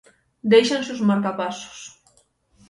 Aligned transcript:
Déixanse 0.51 0.89
os 0.95 1.05
marcapasos. 1.09 1.77